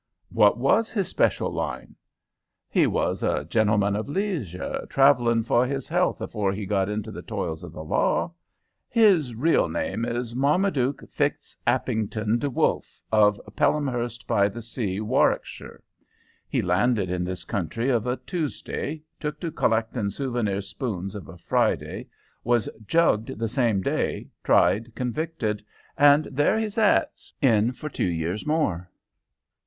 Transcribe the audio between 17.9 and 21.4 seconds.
of a Tuesday, took to collectin' souvenir spoons of a